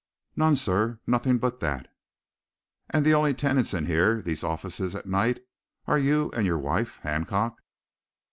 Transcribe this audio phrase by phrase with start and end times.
[0.35, 1.87] "None, sir nothing but that."
[2.89, 5.43] "And the only tenants in here these offices at night
[5.85, 7.61] are you and your wife, Hancock?"